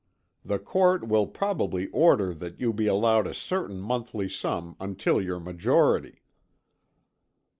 [0.43, 5.39] The court will probably order that you be allowed a certain monthly sum until your
[5.39, 6.23] majority."